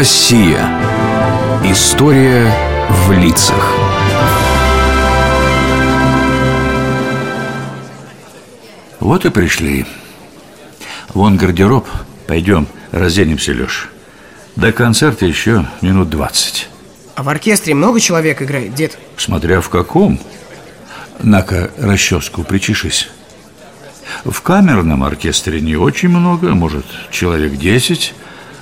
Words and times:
Россия. 0.00 0.66
История 1.62 2.50
в 2.88 3.12
лицах. 3.12 3.76
Вот 8.98 9.26
и 9.26 9.28
пришли. 9.28 9.84
Вон 11.12 11.36
гардероб. 11.36 11.86
Пойдем, 12.26 12.66
разденемся, 12.92 13.52
Леш. 13.52 13.90
До 14.56 14.72
концерта 14.72 15.26
еще 15.26 15.66
минут 15.82 16.08
двадцать. 16.08 16.70
А 17.14 17.22
в 17.22 17.28
оркестре 17.28 17.74
много 17.74 18.00
человек 18.00 18.40
играет, 18.40 18.74
дед? 18.74 18.96
Смотря 19.18 19.60
в 19.60 19.68
каком. 19.68 20.18
На-ка, 21.18 21.72
расческу 21.76 22.42
причешись. 22.42 23.10
В 24.24 24.40
камерном 24.40 25.04
оркестре 25.04 25.60
не 25.60 25.76
очень 25.76 26.08
много, 26.08 26.54
может, 26.54 26.86
человек 27.10 27.56
десять, 27.58 28.14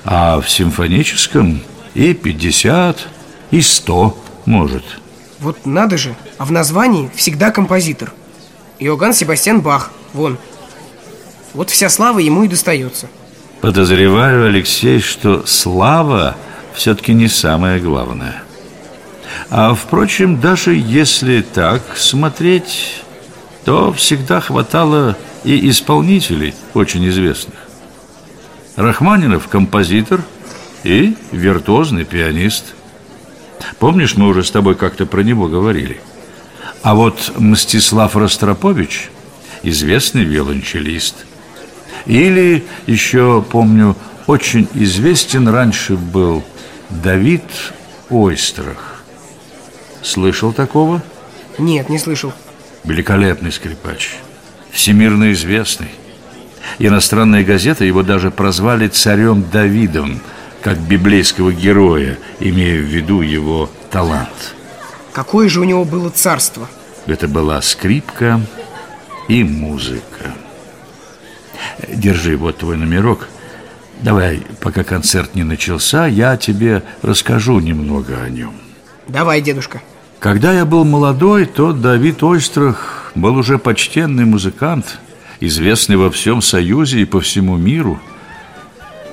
а 0.04 0.40
в 0.40 0.48
симфоническом 0.48 1.60
и 1.94 2.14
пятьдесят, 2.14 3.08
и 3.50 3.60
сто, 3.60 4.18
может. 4.44 4.84
Вот 5.40 5.66
надо 5.66 5.96
же, 5.96 6.14
а 6.38 6.44
в 6.44 6.52
названии 6.52 7.10
всегда 7.14 7.50
композитор. 7.50 8.12
Иоганн 8.78 9.12
Себастьян 9.12 9.60
Бах, 9.60 9.90
вон. 10.12 10.38
Вот 11.54 11.70
вся 11.70 11.88
слава 11.88 12.18
ему 12.18 12.44
и 12.44 12.48
достается. 12.48 13.08
Подозреваю, 13.60 14.46
Алексей, 14.46 15.00
что 15.00 15.44
слава 15.46 16.36
все-таки 16.74 17.12
не 17.12 17.28
самое 17.28 17.80
главное. 17.80 18.42
А, 19.50 19.74
впрочем, 19.74 20.40
даже 20.40 20.74
если 20.74 21.40
так 21.40 21.82
смотреть, 21.96 23.02
то 23.64 23.92
всегда 23.92 24.40
хватало 24.40 25.16
и 25.44 25.68
исполнителей 25.70 26.54
очень 26.74 27.08
известных. 27.08 27.67
Рахманинов– 28.78 29.48
композитор 29.50 30.22
и 30.84 31.16
виртуозный 31.32 32.04
пианист. 32.04 32.76
Помнишь, 33.80 34.14
мы 34.14 34.28
уже 34.28 34.44
с 34.44 34.52
тобой 34.52 34.76
как-то 34.76 35.04
про 35.04 35.22
него 35.22 35.48
говорили? 35.48 36.00
А 36.82 36.94
вот 36.94 37.32
Мстислав 37.36 38.14
Ростропович– 38.14 39.10
известный 39.64 40.22
виолончелист. 40.22 41.26
Или 42.06 42.64
еще, 42.86 43.44
помню, 43.50 43.96
очень 44.28 44.68
известен 44.74 45.48
раньше 45.48 45.96
был 45.96 46.44
Давид 46.88 47.42
Ойстрах. 48.10 49.02
Слышал 50.02 50.52
такого? 50.52 51.02
Нет, 51.58 51.88
не 51.88 51.98
слышал. 51.98 52.32
Великолепный 52.84 53.50
скрипач, 53.50 54.18
всемирно 54.70 55.32
известный. 55.32 55.88
Иностранные 56.78 57.44
газеты 57.44 57.84
его 57.84 58.02
даже 58.02 58.30
прозвали 58.30 58.88
царем 58.88 59.44
Давидом, 59.50 60.20
как 60.62 60.78
библейского 60.78 61.52
героя, 61.52 62.18
имея 62.40 62.80
в 62.80 62.84
виду 62.84 63.20
его 63.22 63.70
талант. 63.90 64.54
Какое 65.12 65.48
же 65.48 65.60
у 65.60 65.64
него 65.64 65.84
было 65.84 66.10
царство? 66.10 66.68
Это 67.06 67.26
была 67.26 67.60
скрипка 67.62 68.40
и 69.28 69.42
музыка. 69.44 70.34
Держи, 71.88 72.36
вот 72.36 72.58
твой 72.58 72.76
номерок. 72.76 73.28
Давай, 74.00 74.42
пока 74.60 74.84
концерт 74.84 75.34
не 75.34 75.42
начался, 75.42 76.06
я 76.06 76.36
тебе 76.36 76.82
расскажу 77.02 77.58
немного 77.58 78.22
о 78.22 78.28
нем. 78.28 78.54
Давай, 79.08 79.40
дедушка. 79.40 79.80
Когда 80.20 80.52
я 80.52 80.64
был 80.64 80.84
молодой, 80.84 81.46
то 81.46 81.72
Давид 81.72 82.22
Ойстрах 82.22 83.12
был 83.14 83.36
уже 83.36 83.58
почтенный 83.58 84.24
музыкант, 84.24 84.98
известный 85.40 85.96
во 85.96 86.10
всем 86.10 86.42
Союзе 86.42 87.00
и 87.00 87.04
по 87.04 87.20
всему 87.20 87.56
миру. 87.56 88.00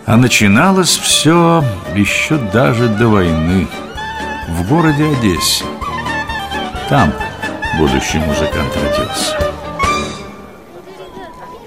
А 0.05 0.17
начиналось 0.17 0.95
все 0.95 1.63
еще 1.95 2.37
даже 2.37 2.87
до 2.87 3.07
войны 3.07 3.67
в 4.47 4.67
городе 4.67 5.05
Одессе. 5.05 5.65
Там 6.89 7.11
будущий 7.79 8.19
музыкант 8.19 8.71
родился. 8.75 9.45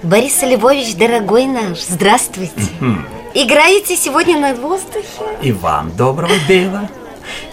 Борис 0.01 0.41
Львович, 0.41 0.95
дорогой 0.95 1.45
наш, 1.45 1.81
здравствуйте. 1.81 2.53
Играете 3.33 3.95
сегодня 3.97 4.39
на 4.39 4.55
воздухе? 4.55 5.05
И 5.41 5.51
вам 5.51 5.95
доброго 5.95 6.33
дела. 6.47 6.89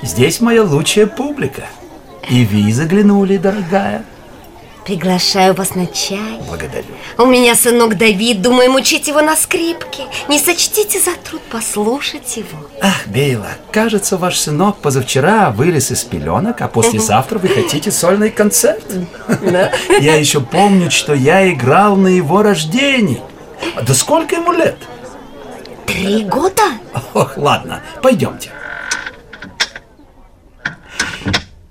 Здесь 0.02 0.40
моя 0.40 0.62
лучшая 0.62 1.06
публика. 1.06 1.64
И 2.30 2.44
вы 2.46 2.72
заглянули, 2.72 3.36
дорогая. 3.36 4.04
Приглашаю 4.86 5.52
вас 5.52 5.74
на 5.74 5.88
чай. 5.88 6.38
Благодарю. 6.46 6.86
У 7.18 7.26
меня 7.26 7.56
сынок 7.56 7.98
Давид, 7.98 8.40
думаем 8.40 8.76
учить 8.76 9.08
его 9.08 9.20
на 9.20 9.34
скрипке. 9.34 10.04
Не 10.28 10.38
сочтите 10.38 11.00
за 11.00 11.10
труд 11.16 11.42
послушать 11.50 12.36
его. 12.36 12.70
Ах, 12.80 13.08
Бейла, 13.08 13.48
кажется, 13.72 14.16
ваш 14.16 14.38
сынок 14.38 14.76
позавчера 14.76 15.50
вылез 15.50 15.90
из 15.90 16.04
пеленок, 16.04 16.62
а 16.62 16.68
послезавтра 16.68 17.40
вы 17.40 17.48
хотите 17.48 17.90
сольный 17.90 18.30
концерт. 18.30 18.84
Я 20.00 20.14
еще 20.14 20.40
помню, 20.40 20.92
что 20.92 21.14
я 21.14 21.50
играл 21.52 21.96
на 21.96 22.06
его 22.06 22.42
рождении. 22.42 23.20
Да 23.84 23.92
сколько 23.92 24.36
ему 24.36 24.52
лет? 24.52 24.76
Три 25.86 26.22
года? 26.22 26.62
Ох, 27.12 27.36
ладно, 27.36 27.80
пойдемте. 28.02 28.50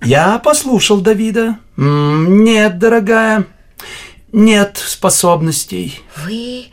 Я 0.02 0.38
послушал 0.40 1.00
Давида. 1.00 1.60
Нет, 1.78 2.80
дорогая, 2.80 3.46
нет 4.32 4.78
способностей. 4.78 6.00
Вы, 6.24 6.66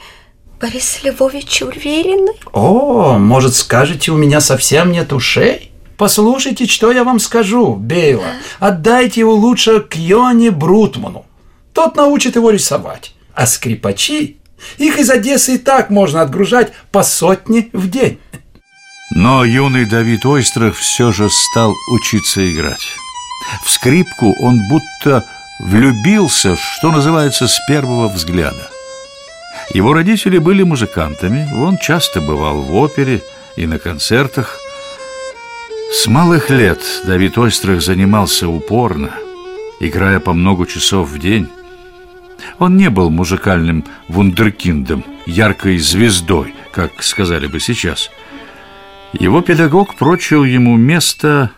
Борис 0.61 1.01
Львович, 1.03 1.63
уверены? 1.63 2.33
О, 2.53 3.19
может, 3.19 3.55
скажете, 3.55 4.13
у 4.13 4.17
меня 4.17 4.41
совсем 4.41 4.93
нет 4.93 5.13
ушей? 5.13 5.73
Послушайте, 5.97 6.67
что 6.67 6.93
я 6.93 7.05
вам 7.05 7.19
скажу, 7.19 7.75
Бейла. 7.75 8.27
Отдайте 8.59 9.21
его 9.21 9.35
лучше 9.35 9.81
к 9.81 9.97
Йоне 9.97 10.51
Брутману. 10.51 11.27
Тот 11.73 11.97
научит 11.97 12.37
его 12.37 12.51
рисовать. 12.51 13.15
А 13.35 13.47
скрипачи, 13.47 14.39
их 14.79 14.99
из 14.99 15.11
Одессы 15.11 15.55
и 15.55 15.59
так 15.59 15.91
можно 15.91 16.23
отгружать 16.23 16.73
по 16.91 17.03
сотне 17.03 17.69
в 17.73 17.89
день. 17.89 18.19
Но 19.15 19.45
юный 19.45 19.85
Давид 19.85 20.25
Ойстрах 20.25 20.75
все 20.75 21.13
же 21.13 21.29
стал 21.29 21.75
учиться 21.93 22.51
играть. 22.51 22.87
В 23.65 23.71
скрипку 23.71 24.35
он 24.41 24.61
будто 24.69 25.25
влюбился, 25.61 26.57
что 26.57 26.91
называется, 26.91 27.47
с 27.47 27.61
первого 27.69 28.09
взгляда. 28.09 28.69
Его 29.75 29.93
родители 29.93 30.39
были 30.39 30.63
музыкантами, 30.63 31.49
он 31.55 31.79
часто 31.79 32.21
бывал 32.21 32.63
в 32.63 32.75
опере 32.75 33.23
и 33.57 33.67
на 33.67 33.79
концертах. 33.79 34.59
С 35.93 36.07
малых 36.07 36.51
лет 36.51 36.81
Давид 37.05 37.39
Ойстрах 37.39 37.83
занимался 37.83 38.49
упорно, 38.49 39.11
играя 39.81 40.21
по 40.21 40.33
много 40.33 40.67
часов 40.67 41.09
в 41.11 41.19
день. 41.19 41.49
Он 42.59 42.77
не 42.77 42.91
был 42.91 43.11
музыкальным 43.11 43.85
вундеркиндом, 44.09 45.05
яркой 45.27 45.79
звездой, 45.79 46.55
как 46.73 47.03
сказали 47.03 47.47
бы 47.47 47.61
сейчас. 47.61 48.11
Его 49.13 49.43
педагог 49.43 49.95
прочил 49.95 50.45
ему 50.45 50.77
место 50.77 51.51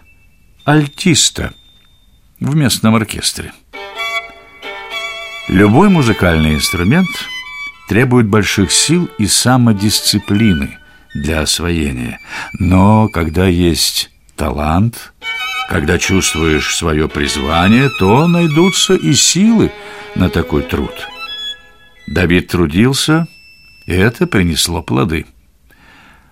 альтиста 0.64 1.54
в 2.44 2.54
местном 2.54 2.94
оркестре. 2.94 3.52
Любой 5.48 5.88
музыкальный 5.88 6.54
инструмент 6.54 7.08
требует 7.88 8.26
больших 8.26 8.72
сил 8.72 9.08
и 9.18 9.26
самодисциплины 9.26 10.78
для 11.14 11.40
освоения. 11.40 12.20
Но 12.58 13.08
когда 13.08 13.46
есть 13.46 14.10
талант, 14.36 15.12
когда 15.68 15.98
чувствуешь 15.98 16.74
свое 16.74 17.08
призвание, 17.08 17.88
то 17.98 18.26
найдутся 18.26 18.94
и 18.94 19.14
силы 19.14 19.72
на 20.14 20.28
такой 20.28 20.62
труд. 20.62 21.08
Давид 22.06 22.48
трудился, 22.48 23.26
и 23.86 23.92
это 23.92 24.26
принесло 24.26 24.82
плоды. 24.82 25.26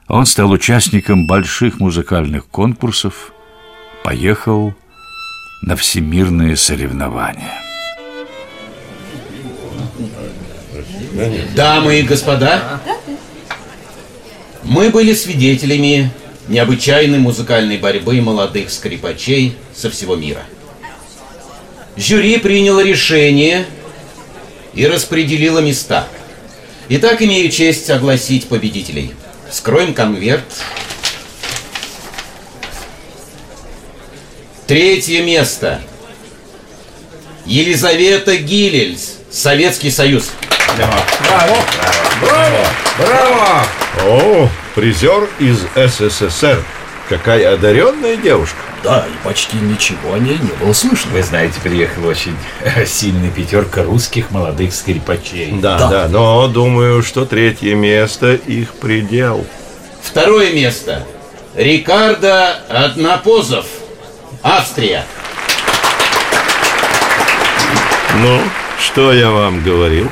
Он 0.09 0.27
стал 0.27 0.51
участником 0.51 1.27
больших 1.27 1.81
музыкальных 1.81 2.47
конкурсов, 2.49 3.33
поехал 4.05 4.75
на 5.63 5.77
всемирные 5.77 6.57
соревнования. 6.57 7.63
Дамы 11.55 12.01
и 12.01 12.03
господа, 12.03 12.81
мы 14.65 14.91
были 14.91 15.15
свидетелями 15.15 16.11
необычайной 16.49 17.19
музыкальной 17.19 17.79
борьбы 17.79 18.21
молодых 18.21 18.71
скрипачей 18.71 19.57
со 19.75 19.89
всего 19.89 20.17
мира. 20.17 20.43
Жюри 21.97 22.39
приняло 22.39 22.83
решение 22.83 23.67
и 24.75 24.87
распределило 24.87 25.61
места. 25.61 26.09
Итак, 26.89 27.23
имею 27.23 27.51
честь 27.51 27.89
огласить 27.91 28.49
победителей. 28.49 29.13
Скроем 29.51 29.95
конверт. 29.95 30.45
Третье 34.67 35.23
место. 35.23 35.81
Елизавета 37.45 38.37
Гилельс, 38.37 39.19
Советский 39.31 39.91
Союз. 39.91 40.31
Браво! 40.77 41.57
Браво! 42.99 43.67
О, 44.05 44.49
призер 44.75 45.29
из 45.39 45.61
СССР. 45.75 46.63
Какая 47.09 47.55
одаренная 47.55 48.17
девушка. 48.17 48.57
Да, 48.85 49.07
и 49.07 49.27
почти 49.27 49.57
ничего 49.59 50.15
о 50.15 50.19
ней 50.19 50.39
не 50.39 50.65
было 50.65 50.73
слышно. 50.73 51.11
Вы 51.13 51.23
знаете, 51.23 51.61
приехала 51.63 52.09
очень 52.09 52.37
сильная 52.87 53.31
пятерка 53.31 53.83
русских 53.83 54.31
молодых 54.31 54.73
скрипачей. 54.73 55.53
Да, 55.61 55.79
да, 55.79 55.89
да, 55.89 56.09
но 56.09 56.49
думаю, 56.49 57.03
что 57.03 57.25
третье 57.25 57.75
место 57.75 58.35
их 58.35 58.75
предел. 58.75 59.45
Второе 60.03 60.53
место. 60.53 61.05
Рикардо 61.55 62.55
Однопозов, 62.69 63.67
Австрия. 64.43 65.05
Ну, 68.17 68.41
что 68.79 69.13
я 69.13 69.31
вам 69.31 69.63
говорил? 69.63 70.11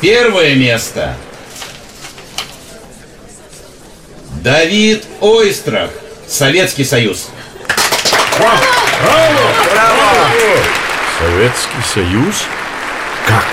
Первое 0.00 0.54
место. 0.54 1.16
Давид 4.42 5.04
Ойстрах, 5.20 5.90
Советский 6.28 6.84
Союз. 6.84 7.28
Советский 11.18 11.82
Союз? 11.94 12.44
Как? 13.26 13.44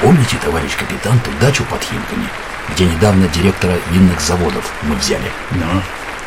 Помните, 0.00 0.36
товарищ 0.42 0.76
капитан, 0.76 1.18
ту 1.20 1.30
дачу 1.40 1.64
под 1.64 1.82
Химками, 1.82 2.28
где 2.74 2.84
недавно 2.84 3.26
директора 3.28 3.74
винных 3.90 4.20
заводов 4.20 4.64
мы 4.82 4.94
взяли? 4.96 5.30
Ну, 5.52 5.82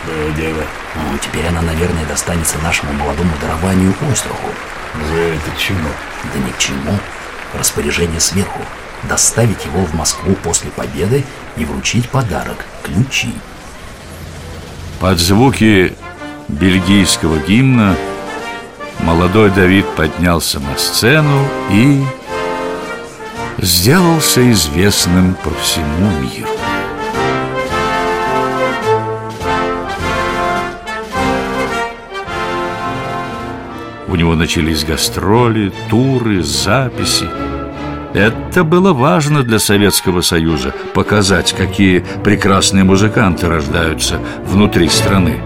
было 0.06 0.32
дело. 0.32 0.64
Ну, 0.96 1.18
теперь 1.20 1.48
она, 1.48 1.62
наверное, 1.62 2.06
достанется 2.06 2.58
нашему 2.60 2.94
молодому 2.94 3.32
дарованию 3.42 3.94
Ойстраху. 4.10 4.50
За 5.08 5.20
это 5.20 5.52
чему? 5.58 5.90
Да 6.34 6.40
ни 6.40 6.52
к 6.52 6.58
чему. 6.58 6.98
Распоряжение 7.58 8.20
сверху. 8.20 8.62
Доставить 9.04 9.66
его 9.66 9.86
в 9.86 9.94
Москву 9.94 10.36
после 10.44 10.72
победы 10.72 11.24
и 11.56 11.66
вручить 11.66 12.10
подарок– 12.10 12.66
ключи. 12.84 13.34
Под 15.00 15.18
звуки 15.20 15.96
бельгийского 16.50 17.40
гимна 17.40 17.96
молодой 19.00 19.50
Давид 19.52 19.88
поднялся 19.96 20.60
на 20.60 20.78
сцену 20.78 21.48
и 21.72 22.04
сделался 23.58 24.52
известным 24.52 25.36
по 25.36 25.52
всему 25.62 26.10
миру. 26.20 26.50
У 34.12 34.16
него 34.16 34.34
начались 34.34 34.84
гастроли, 34.84 35.72
туры, 35.90 36.42
записи. 36.42 37.28
Это 38.14 38.64
было 38.64 38.92
важно 38.92 39.44
для 39.44 39.60
Советского 39.60 40.22
Союза 40.22 40.74
Показать, 40.96 41.54
какие 41.54 42.04
прекрасные 42.24 42.84
музыканты 42.84 43.48
рождаются 43.48 44.20
внутри 44.46 44.90
страны. 44.90 45.40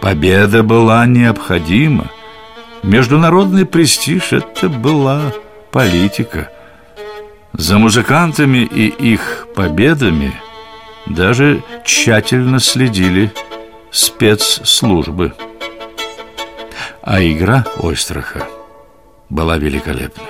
Победа 0.00 0.62
была 0.62 1.04
необходима. 1.06 2.06
Международный 2.84 3.66
престиж– 3.66 4.28
это 4.32 4.68
была 4.68 5.32
политика. 5.72 6.52
За 7.52 7.78
музыкантами 7.78 8.58
и 8.58 8.86
их 8.86 9.48
победами 9.56 10.32
Даже 11.06 11.64
тщательно 11.84 12.60
следили 12.60 13.32
спецслужбы 13.90 15.32
А 17.10 17.22
игра 17.22 17.64
Ойстраха 17.78 18.46
была 19.30 19.56
великолепной 19.56 20.26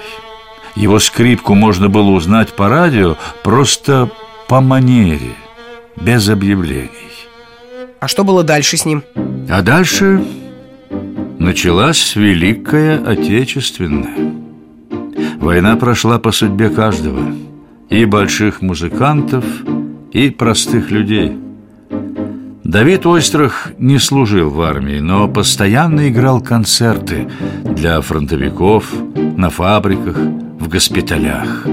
его 0.77 1.01
скрипку 1.01 1.55
можно 1.55 1.89
было 1.89 2.11
узнать 2.11 2.53
по 2.53 2.69
радио 2.69 3.17
просто 3.43 4.11
по 4.47 4.61
манере, 4.61 5.35
без 5.97 6.29
объявлений. 6.29 6.89
А 7.99 8.07
что 8.07 8.23
было 8.23 8.45
дальше 8.45 8.77
с 8.77 8.85
ним? 8.85 9.03
А 9.51 9.61
дальше 9.63 10.25
началась 11.41 12.15
Великая 12.15 13.05
Отечественная. 13.05 14.35
Война 15.41 15.75
прошла 15.75 16.21
по 16.21 16.31
судьбе 16.31 16.71
каждого, 16.71 17.35
и 17.89 18.05
больших 18.05 18.63
музыкантов, 18.63 19.45
и 20.13 20.31
простых 20.31 20.93
людей. 20.93 21.37
Давид 22.69 23.07
Ойстрах 23.07 23.69
не 23.79 23.99
служил 23.99 24.51
в 24.51 24.61
армии, 24.61 24.99
но 24.99 25.27
постоянно 25.27 26.11
играл 26.11 26.43
концерты 26.43 27.27
для 27.65 27.99
фронтовиков, 28.03 28.93
на 29.15 29.49
фабриках, 29.49 30.19
в 30.19 30.69
госпиталях. 30.69 31.65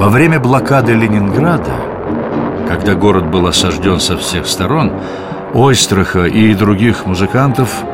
Во 0.00 0.08
время 0.08 0.40
блокады 0.40 0.94
Ленинграда, 0.94 1.76
когда 2.66 2.96
город 2.96 3.30
был 3.30 3.46
осажден 3.46 4.00
со 4.00 4.18
всех 4.18 4.48
сторон, 4.48 4.90
Ойстраха 5.54 6.24
и 6.24 6.54
других 6.54 7.06
музыкантов 7.06 7.84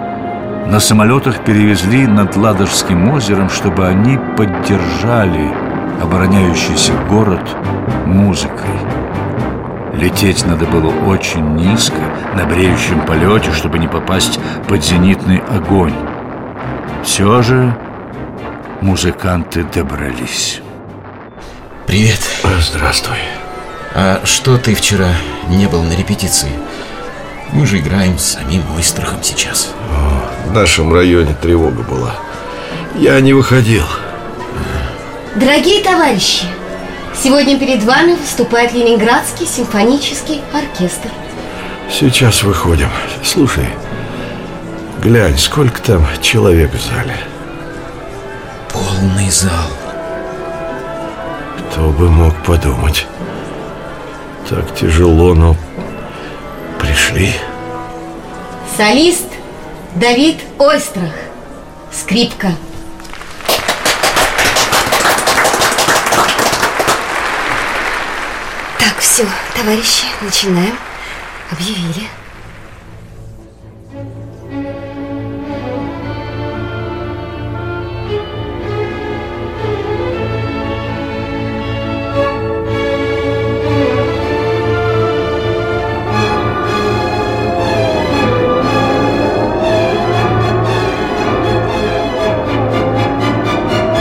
на 0.66 0.81
самолетах 0.81 1.44
перевезли 1.44 2.06
над 2.06 2.34
Ладожским 2.38 3.10
озером, 3.10 3.50
чтобы 3.50 3.87
они 3.87 4.19
поддержали 4.38 5.52
обороняющийся 6.00 6.94
город 7.10 7.46
музыкой. 8.06 9.10
Лететь 10.00 10.47
надо 10.47 10.64
было 10.64 10.91
очень 11.11 11.56
низко, 11.56 11.99
на 12.35 12.47
бреющем 12.47 13.05
полете, 13.05 13.52
чтобы 13.52 13.79
не 13.79 13.87
попасть 13.87 14.41
под 14.67 14.82
зенитный 14.82 15.43
огонь. 15.50 15.94
Все 17.05 17.43
же 17.43 17.76
музыканты 18.81 19.62
добрались. 19.62 20.62
Привет. 21.87 22.19
Здравствуй. 22.61 23.19
А 23.94 24.23
что 24.25 24.56
ты 24.56 24.75
вчера 24.75 25.11
не 25.50 25.67
был 25.67 25.82
на 25.82 25.93
репетиции? 25.93 26.52
Мы 27.52 27.67
же 27.67 27.79
играем 27.79 28.19
с 28.19 28.25
самим 28.25 28.62
Ойстрахом 28.79 29.23
сейчас. 29.23 29.75
В 30.47 30.52
нашем 30.55 30.94
районе 30.94 31.37
тревога 31.43 31.82
была. 31.82 32.14
Я 32.94 33.20
не 33.20 33.35
выходил. 33.35 33.85
Дорогие 35.37 35.85
товарищи, 35.85 36.44
сегодня 37.22 37.58
перед 37.58 37.82
вами 37.82 38.14
выступает 38.14 38.72
Ленинградский 38.72 39.46
симфонический 39.46 40.40
оркестр. 40.52 41.11
Сейчас 41.90 42.43
выходим. 42.43 42.88
Слушай, 43.22 43.67
глянь, 45.02 45.37
сколько 45.37 45.82
там 45.82 46.06
человек 46.22 46.72
в 46.72 46.81
зале. 46.82 47.17
Полный 48.72 49.31
зал. 49.31 49.70
Кто 51.58 51.90
бы 51.90 52.08
мог 52.08 52.34
подумать. 52.44 53.06
Так 54.49 54.75
тяжело, 54.75 55.35
но 55.35 55.56
пришли. 56.80 57.33
Солист 58.76 59.26
Давид 59.95 60.38
Ойстрах. 60.59 61.12
Скрипка. 61.92 62.52
Так, 68.80 68.99
все, 68.99 69.26
товарищи, 69.54 70.06
начинаем. 70.22 70.75
Объявили. 71.50 72.08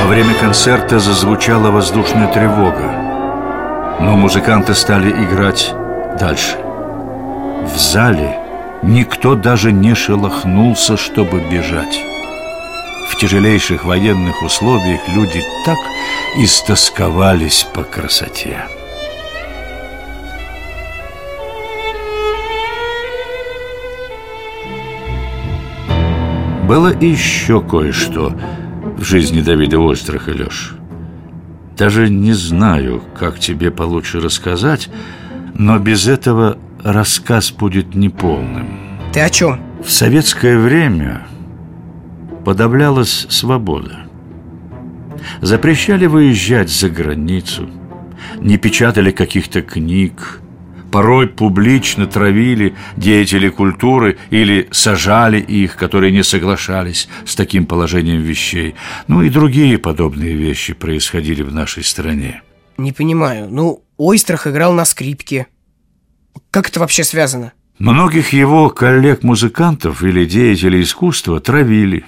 Во 0.01 0.07
время 0.07 0.33
концерта 0.35 0.99
зазвучала 0.99 1.69
воздушная 1.69 2.27
тревога, 2.31 3.08
но 3.99 4.15
музыканты 4.15 4.73
стали 4.73 5.11
играть 5.11 5.73
дальше. 6.19 6.57
В 7.65 7.77
зале 7.77 8.39
никто 8.81 9.35
даже 9.35 9.71
не 9.71 9.93
шелохнулся, 9.93 10.97
чтобы 10.97 11.41
бежать. 11.41 11.99
В 13.09 13.17
тяжелейших 13.17 13.83
военных 13.83 14.41
условиях 14.43 15.01
люди 15.09 15.43
так 15.65 15.77
истосковались 16.37 17.67
по 17.73 17.83
красоте. 17.83 18.65
Было 26.69 26.93
и 26.93 27.07
еще 27.07 27.61
кое-что 27.61 28.31
в 28.95 29.03
жизни 29.03 29.41
Давида 29.41 29.79
Остраха, 29.79 30.29
Леш. 30.29 30.78
Даже 31.79 32.09
не 32.09 32.33
знаю, 32.33 33.01
как 33.17 33.39
тебе 33.39 33.71
получше 33.71 34.19
рассказать, 34.19 34.89
но 35.53 35.79
без 35.79 36.09
этого 36.09 36.57
рассказ 36.83 37.51
будет 37.51 37.95
неполным. 37.95 38.99
Ты 39.13 39.21
о 39.21 39.29
чем? 39.29 39.61
В 39.81 39.89
советское 39.89 40.57
время 40.59 41.25
подавлялась 42.43 43.27
свобода. 43.29 43.99
Запрещали 45.39 46.05
выезжать 46.05 46.69
за 46.69 46.89
границу, 46.89 47.69
не 48.41 48.57
печатали 48.57 49.11
каких-то 49.11 49.61
книг, 49.61 50.41
порой 50.89 51.27
публично 51.27 52.07
травили 52.07 52.75
деятелей 52.97 53.49
культуры 53.49 54.17
или 54.29 54.67
сажали 54.71 55.39
их, 55.39 55.75
которые 55.75 56.11
не 56.11 56.23
соглашались 56.23 57.07
с 57.25 57.35
таким 57.35 57.65
положением 57.65 58.21
вещей. 58.21 58.75
Ну 59.07 59.21
и 59.21 59.29
другие 59.29 59.77
подобные 59.77 60.33
вещи 60.33 60.73
происходили 60.73 61.43
в 61.43 61.53
нашей 61.53 61.83
стране. 61.83 62.41
Не 62.77 62.91
понимаю. 62.91 63.47
Ну, 63.49 63.83
Ойстрах 63.97 64.47
играл 64.47 64.73
на 64.73 64.85
скрипке. 64.85 65.47
Как 66.51 66.69
это 66.69 66.79
вообще 66.79 67.03
связано? 67.03 67.53
Многих 67.77 68.33
его 68.33 68.69
коллег-музыкантов 68.69 70.03
или 70.03 70.25
деятелей 70.25 70.81
искусства 70.81 71.39
травили, 71.39 72.05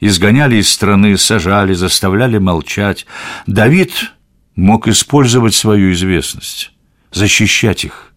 изгоняли 0.00 0.56
из 0.56 0.70
страны, 0.70 1.16
сажали, 1.16 1.72
заставляли 1.72 2.38
молчать. 2.38 3.06
Давид 3.46 4.12
мог 4.54 4.88
использовать 4.88 5.54
свою 5.54 5.92
известность, 5.92 6.72
защищать 7.12 7.84
их, 7.84 8.07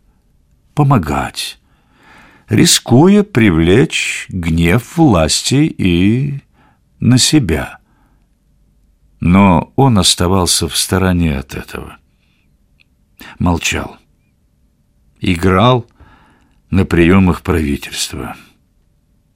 помогать, 0.81 1.59
рискуя 2.49 3.21
привлечь 3.21 4.25
гнев 4.29 4.97
власти 4.97 5.71
и 5.77 6.39
на 6.99 7.19
себя. 7.19 7.77
Но 9.19 9.71
он 9.75 9.99
оставался 9.99 10.67
в 10.67 10.75
стороне 10.75 11.37
от 11.37 11.53
этого. 11.53 11.97
Молчал. 13.37 13.97
Играл 15.19 15.85
на 16.71 16.83
приемах 16.85 17.43
правительства. 17.43 18.35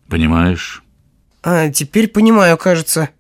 Понимаешь? 0.10 0.82
А, 1.44 1.70
теперь 1.70 2.08
понимаю, 2.08 2.58
кажется. 2.58 3.12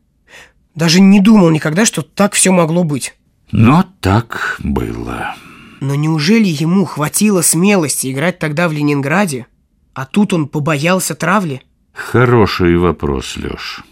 Даже 0.73 0.99
не 0.99 1.19
думал 1.19 1.51
никогда, 1.51 1.85
что 1.85 2.01
так 2.01 2.33
все 2.33 2.51
могло 2.51 2.83
быть. 2.83 3.13
Но 3.51 3.85
так 4.01 4.55
было. 4.63 5.35
Но 5.81 5.95
неужели 5.95 6.47
ему 6.47 6.85
хватило 6.85 7.41
смелости 7.41 8.11
играть 8.11 8.39
тогда 8.39 8.67
в 8.67 8.71
Ленинграде, 8.71 9.47
а 9.93 10.05
тут 10.05 10.33
он 10.33 10.47
побоялся 10.47 11.15
травли? 11.15 11.61
Хороший 11.93 12.77
вопрос, 12.77 13.37
Лёш. 13.37 13.83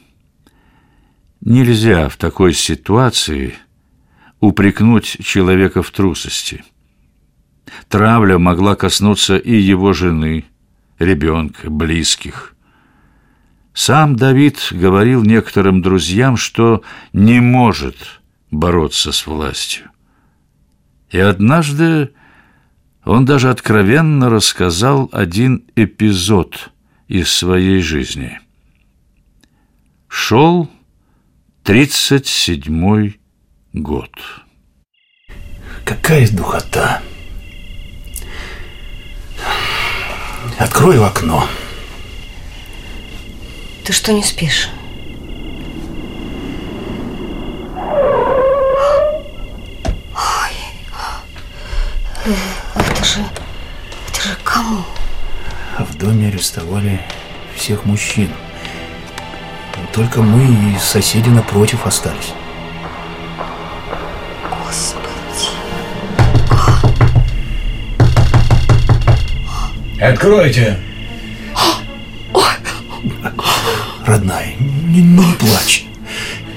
Нельзя 1.42 2.10
в 2.10 2.18
такой 2.18 2.54
ситуации 2.54 3.56
упрекнуть 4.40 5.18
человека 5.24 5.84
в 5.84 5.92
трусости. 5.92 6.64
Травля 7.90 8.38
могла 8.38 8.76
коснуться 8.76 9.38
и 9.38 9.56
его 9.56 9.94
жены, 9.94 10.46
ребенка, 11.00 11.70
близких. 11.70 12.56
Сам 13.74 14.16
Давид 14.16 14.70
говорил 14.72 15.24
некоторым 15.24 15.82
друзьям, 15.82 16.38
что 16.38 16.84
не 17.12 17.40
может 17.40 17.96
бороться 18.52 19.12
с 19.12 19.26
властью. 19.26 19.90
И 21.14 21.20
однажды 21.20 22.10
он 23.06 23.24
даже 23.24 23.52
откровенно 23.52 24.32
рассказал 24.32 25.10
один 25.14 25.64
эпизод 25.76 26.72
из 27.08 27.32
своей 27.32 27.82
жизни. 27.82 28.40
Шел 30.08 30.68
тридцать 31.62 32.26
седьмой 32.26 33.20
год. 33.74 34.10
Какая 35.86 36.28
духота! 36.32 37.04
Открою 40.58 41.06
окно. 41.06 41.48
Ты 43.84 43.94
что, 43.94 44.14
не 44.14 44.24
спишь? 44.24 44.68
В 55.80 55.98
доме 55.98 56.28
арестовали 56.28 57.02
всех 57.56 57.86
мужчин. 57.86 58.30
Только 59.94 60.22
мы 60.22 60.44
и 60.46 60.80
соседи 60.80 61.30
напротив 61.30 61.86
остались. 61.86 62.34
Господи. 64.66 65.04
Откройте! 70.02 70.80
Родная, 74.06 74.54
не, 74.60 75.02
не 75.02 75.34
плачь. 75.34 75.86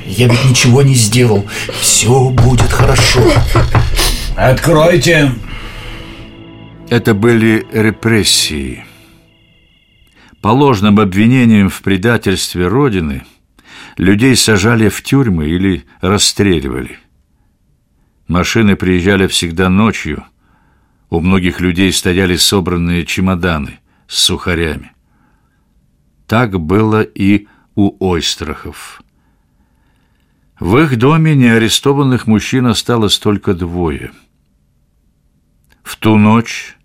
Я 0.06 0.28
ведь 0.28 0.44
ничего 0.44 0.82
не 0.82 0.94
сделал. 0.94 1.46
Все 1.80 2.30
будет 2.30 2.70
хорошо. 2.70 3.20
Откройте! 4.36 5.32
Это 6.88 7.14
были 7.14 7.66
репрессии. 7.72 8.84
По 10.40 10.48
ложным 10.48 11.00
обвинениям 11.00 11.68
в 11.68 11.82
предательстве 11.82 12.68
Родины 12.68 13.24
людей 13.96 14.36
сажали 14.36 14.88
в 14.88 15.02
тюрьмы 15.02 15.48
или 15.48 15.84
расстреливали. 16.00 17.00
Машины 18.28 18.76
приезжали 18.76 19.26
всегда 19.26 19.68
ночью. 19.68 20.24
У 21.10 21.18
многих 21.18 21.60
людей 21.60 21.92
стояли 21.92 22.36
собранные 22.36 23.04
чемоданы 23.04 23.80
с 24.06 24.18
сухарями. 24.18 24.92
Так 26.28 26.60
было 26.60 27.02
и 27.02 27.48
у 27.74 27.96
Ойстрахов. 27.98 29.02
В 30.60 30.78
их 30.78 30.96
доме 30.98 31.34
неарестованных 31.34 32.28
мужчин 32.28 32.66
осталось 32.68 33.18
только 33.18 33.54
двое. 33.54 34.12
В 35.82 35.96
ту 35.96 36.16
ночь 36.16 36.75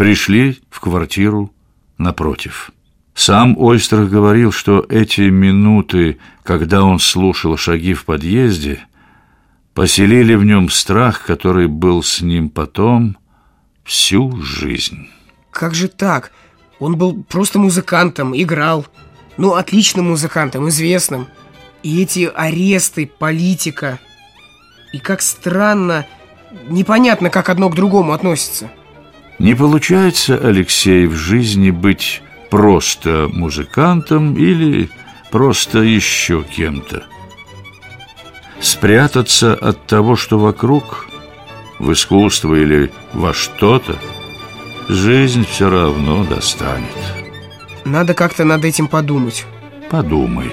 пришли 0.00 0.58
в 0.70 0.80
квартиру 0.80 1.52
напротив. 1.98 2.70
Сам 3.14 3.54
Ойстрах 3.58 4.08
говорил, 4.08 4.50
что 4.50 4.82
эти 4.88 5.28
минуты, 5.28 6.16
когда 6.42 6.84
он 6.84 6.98
слушал 6.98 7.58
шаги 7.58 7.92
в 7.92 8.06
подъезде, 8.06 8.80
поселили 9.74 10.36
в 10.36 10.44
нем 10.46 10.70
страх, 10.70 11.26
который 11.26 11.68
был 11.68 12.02
с 12.02 12.22
ним 12.22 12.48
потом 12.48 13.18
всю 13.84 14.40
жизнь. 14.40 15.10
Как 15.50 15.74
же 15.74 15.86
так? 15.86 16.32
Он 16.78 16.96
был 16.96 17.22
просто 17.22 17.58
музыкантом, 17.58 18.34
играл. 18.34 18.86
Ну, 19.36 19.52
отличным 19.52 20.08
музыкантом, 20.08 20.66
известным. 20.70 21.28
И 21.82 22.02
эти 22.02 22.24
аресты, 22.34 23.06
политика. 23.06 23.98
И 24.94 24.98
как 24.98 25.20
странно, 25.20 26.06
непонятно, 26.70 27.28
как 27.28 27.50
одно 27.50 27.68
к 27.68 27.74
другому 27.74 28.14
относится. 28.14 28.70
Не 29.40 29.54
получается, 29.54 30.36
Алексей, 30.36 31.06
в 31.06 31.14
жизни 31.14 31.70
быть 31.70 32.20
просто 32.50 33.26
музыкантом 33.32 34.36
или 34.36 34.90
просто 35.30 35.78
еще 35.78 36.44
кем-то. 36.44 37.04
Спрятаться 38.60 39.54
от 39.54 39.86
того, 39.86 40.14
что 40.14 40.38
вокруг, 40.38 41.06
в 41.78 41.90
искусство 41.90 42.54
или 42.54 42.92
во 43.14 43.32
что-то, 43.32 43.96
жизнь 44.90 45.46
все 45.46 45.70
равно 45.70 46.22
достанет. 46.24 46.84
Надо 47.86 48.12
как-то 48.12 48.44
над 48.44 48.62
этим 48.66 48.88
подумать. 48.88 49.46
Подумай. 49.88 50.52